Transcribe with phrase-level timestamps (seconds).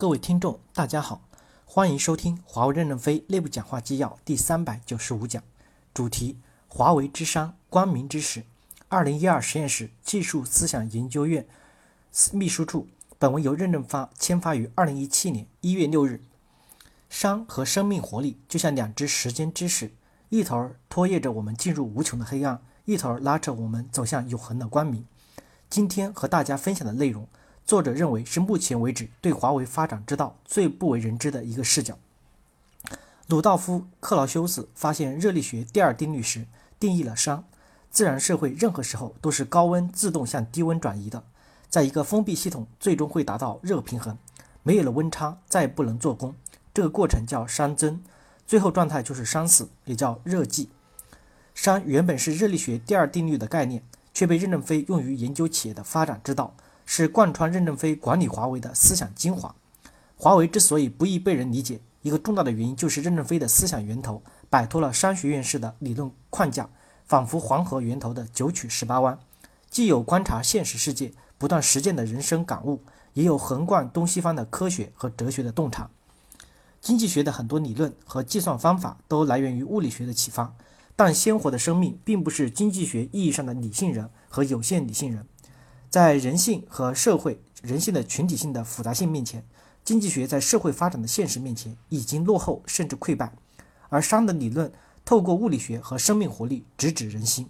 [0.00, 1.22] 各位听众，大家好，
[1.64, 5.42] 欢迎收听华为任正非内部讲话纪要第三百九十五讲，
[5.92, 8.44] 主题：华为之商，光明之始。
[8.86, 11.44] 二零一二实验室技术思想研究院
[12.32, 12.86] 秘书处。
[13.18, 16.22] 本文由任正发签发于二零一七年一月六日。
[17.10, 19.90] 商和生命活力就像两只时间之矢，
[20.28, 25.04] 一头拖曳着我们进入无穷的黑暗，一头拉着我们走向永恒的光明。
[25.68, 27.26] 今天和大家分享的内容。
[27.68, 31.98] 作者认为是目前为止对华为发展之道最不为人知的一个视角。
[33.26, 36.46] 鲁道夫·克劳修斯发现热力学第二定律时，
[36.80, 37.42] 定义了熵。
[37.90, 41.22] 自然社会任何时候都是高温自动向低温转移的，
[41.68, 44.16] 在一个封闭系统最终会达到热平衡，
[44.62, 46.34] 没有了温差再不能做功。
[46.72, 48.02] 这个过程叫熵增，
[48.46, 50.68] 最后状态就是熵死，也叫热寂。
[51.54, 56.54] 熵原本是热力学第二定律的概念，却被任正非用于研究企业的发展之道。
[56.90, 59.54] 是贯穿任正非管理华为的思想精华。
[60.16, 66.70] 华为之所以不易被人理解，一个重大的原因就是任正非的思想源头摆脱了商学院式的理论框架，
[67.04, 69.18] 仿佛黄河源头的九曲十八弯，
[69.68, 72.80] 既有观察现实世界、不断实践的人生感悟，
[73.12, 75.90] 也有横贯东西方的科学和哲学的洞察。
[76.80, 80.54] 经济学的很多理论和计算方法都来源于物理学的启发，
[80.96, 85.26] 但鲜活的生命并不是经济学意义上的理性人和有限理性人。
[85.90, 89.42] 在人性和社会人性的群体性的复杂性面前，
[89.82, 93.32] 经济学在社会发展的现实面前已经落后甚至溃败，
[93.88, 94.70] 而商的理论
[95.04, 97.48] 透过物理学和生命活力直指人心。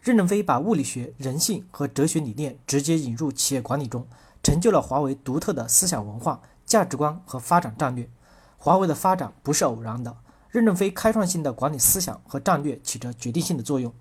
[0.00, 4.06] 任正非把物理学、人性和哲学理念直接引入企业管理中，
[4.42, 8.08] 成就了华为独特的思想文化、价值观和发展战略。
[8.56, 10.16] 华为的发展不是偶然的，
[10.48, 13.92] 任正非开创性的管理思想和战略起着决定性的作用。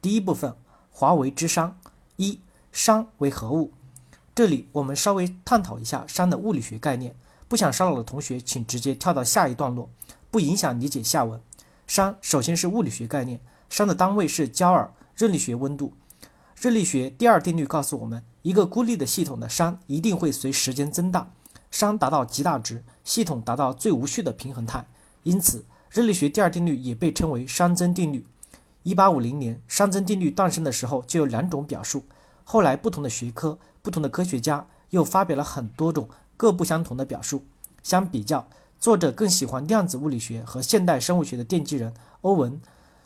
[0.00, 0.56] 第一部分，
[0.90, 1.78] 华为之商
[2.16, 2.40] 一。
[2.76, 3.72] 熵为何物？
[4.34, 7.16] 这里我们稍微探讨一下熵的物理学概念。
[7.48, 9.88] 不想烧脑的同学，请直接跳到下一段落，
[10.30, 11.40] 不影响理解下文。
[11.88, 15.94] 熵首先是物理学概念，熵的单位是焦耳，热力学温度。
[16.54, 21.30] 热力学第二定律告诉我们，一个孤立的系统的熵一定会随时间增大，
[21.72, 24.86] 熵达到极大值，系统达到最无序的平衡态。
[25.22, 28.26] 因此，热力学第二定律也被称为熵增定律。
[28.82, 32.04] 一八五零年，熵增定律诞生的时候，就有两种表述。
[32.48, 37.42] 后来，不同的学科、不同的科学家又发表了很多种各不相同的表述。
[37.82, 38.46] 相比较，
[38.78, 42.52] 作者更喜欢量子物理学和现代生物学的奠基人欧文·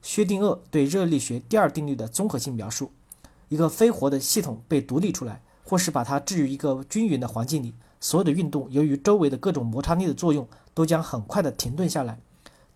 [0.00, 2.90] 薛定谔对热力学第二定律的综合性描述：
[3.50, 12.18] 一个非活的系统被独立出来，或是把它置于一个均匀的环境里，所有的运动由于周围的各种摩擦力的作用，都将很快的停顿下来。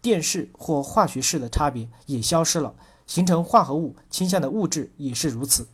[0.02, 2.74] 电势或化学式的差别也消失了，
[3.06, 5.66] 形成化合物倾向的物质也是如此。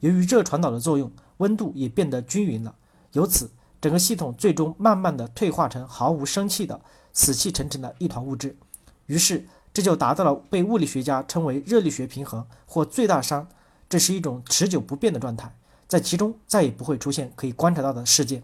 [0.00, 2.74] 由于热传导的作用，温度也变得均匀了，
[3.12, 3.50] 由此
[3.80, 6.80] 整个系统最终慢慢的退化成毫无生气的
[7.12, 8.56] 死气沉沉的一团物质。
[9.06, 13.46] 于是这就达到了被物理学家称为热力学平衡或最大熵，
[13.88, 15.54] 这是一种持久不变的状态，
[15.86, 18.42] 在其中再也不会出现可以观察到的事件。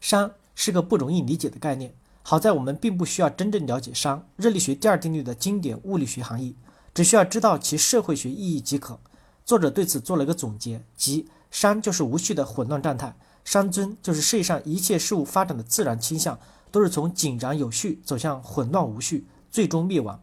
[0.00, 6.56] 熵是个不容易理解的概念，好在我们并不需要真正了解熵热力学第二定律的经典物理学含义，
[6.92, 8.98] 只需要知道其社会学意义即可。
[9.44, 16.38] 作者对此做了一个总结，即山就是无序的混乱状态，山尊就是世界上一切事物发展的自然倾向，
[16.70, 20.22] 都是从井然有序走向混乱无序，最终灭亡。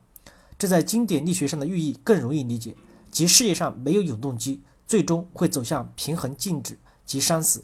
[0.58, 2.76] 这在经典力学上的寓意更容易理解，
[3.12, 7.64] 即世界上没有永动机，最终会走向平衡静止即山死。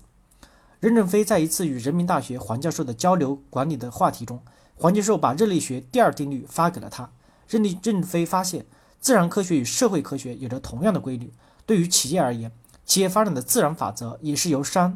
[0.80, 4.42] 任正非在一次与人民大学黄教授的交流管理的话题中，
[4.76, 7.12] 黄教授把热力学第二定律发给了他，
[7.48, 8.66] 任力任正非发现，
[9.06, 11.32] 自然科学与社会科学有着同样的规律。
[11.68, 12.52] 对于企业而言，
[12.88, 14.96] 企业发展的自然法则也是由熵，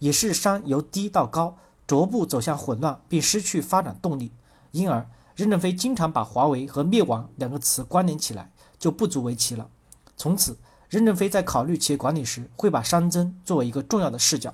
[0.00, 1.56] 也是熵由低到高，
[1.86, 4.32] 逐步走向混乱，并失去发展动力。
[4.72, 9.70] 因而，任正非经常把华为和灭亡两个词关联起来，就不足为奇了。
[10.14, 10.58] 从此，
[10.90, 14.52] 任正非在考虑企业管理时，会把熵增作为一个重要的视角。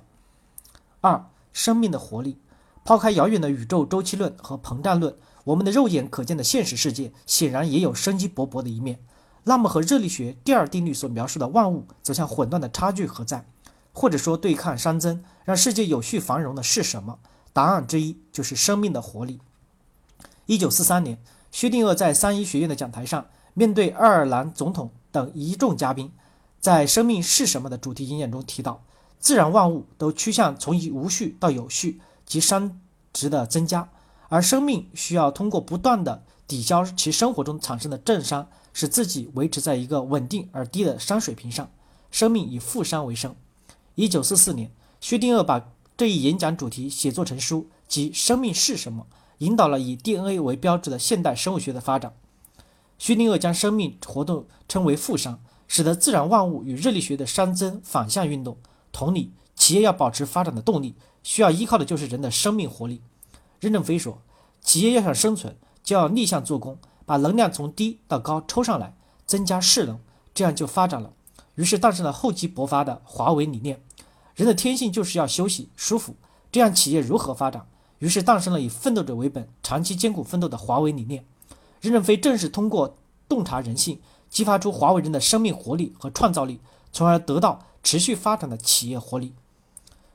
[1.00, 2.38] 二、生命的活力。
[2.84, 8.98] 抛开遥远的宇宙周期论和膨胀论，我们的肉眼可见的现实世界显然也有生机勃勃的一面。
[9.44, 13.46] 那么和热力学第二定律所描述的万物走向混乱的差距何在？
[13.92, 17.18] 或者说，对抗熵增，让世界有序繁荣的是什么？
[17.52, 19.38] 答案之一就是生命的活力。
[20.46, 26.10] 一九四三年，薛定谔在三一学院的讲台上，面对爱尔兰总统等一众嘉宾，
[26.58, 28.82] 在“生命是什么”的主题演讲中提到，
[29.20, 32.72] 自然万物都趋向从无序到有序及熵
[33.12, 33.88] 值的增加，
[34.34, 38.46] 而生命需要通过不断的抵消其生活中产生的正熵。
[38.76, 41.70] 使自己维持在一个稳定而低的熵水平上，
[42.10, 43.36] 生命以负熵为生。
[43.94, 49.06] 一九四四年，薛定谔把这一演讲主题写作成书，即“生命是什么”，
[49.38, 52.16] 引导了以 DNA 为标志的现代生物学的发展。
[52.98, 55.36] 薛定谔将生命活动称为负熵，
[55.68, 58.58] 使得自然万物与热力学的熵增反向运动。
[58.90, 63.00] 同理，企业要保持发展的动力，需要依靠的就是人的生命活力。
[63.64, 64.18] 任正非说，
[64.60, 66.76] 企业要想生存，就要逆向做工，
[67.06, 68.94] 把能量从低到高抽上来，
[69.24, 69.98] 增加势能，
[70.34, 71.14] 这样就发展了。
[71.54, 73.82] 于是诞生了厚积薄发的华为理念。
[74.34, 76.14] 人的天性就是要休息、舒服，
[76.52, 77.66] 这样企业如何发展？
[78.00, 81.24] 于是诞生了以奋斗者为本、长期艰苦奋斗的华为理念。
[81.80, 86.60] 任正非正是通过洞察人性，激发出华为人的生命活力和创造力，
[86.92, 89.32] 从而得到持续发展的企业活力。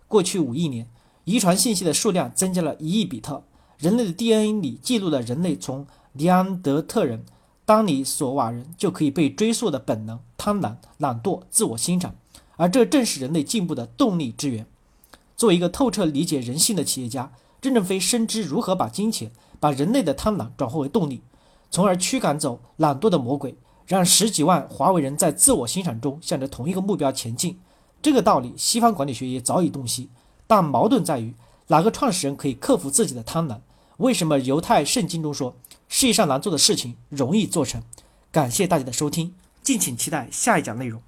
[0.08, 0.88] 过去五亿年，
[1.26, 3.44] 遗传信息的数量增加了一亿比特。
[3.78, 7.24] 人类的 DNA 里记录了人类从尼安德特人、
[7.66, 12.16] 当尼索瓦人就可以被追溯的本能、贪婪、懒惰、自我欣赏，
[12.58, 14.66] 而这正是人类进步的动力之源。
[15.38, 17.32] 作为一个透彻理解人性的企业家，
[17.62, 21.22] 任正非深知如何把金钱、把人类的贪婪转化为动力。
[21.72, 23.56] 从而驱赶走懒惰的魔鬼，
[23.86, 27.60] 让十几万华为人在自我欣赏中向着同一个目标前进。
[28.02, 30.10] 这个道理，西方管理学也早已洞悉。
[30.50, 31.36] 但矛盾在于，
[31.68, 33.60] 哪个创始人可以克服自己的贪婪？
[33.98, 35.56] 为什么犹太圣经中说，
[35.88, 37.84] 世界上难做的事情容易做成？
[38.32, 41.00] 感谢大家的收听，敬请期待下一讲内容。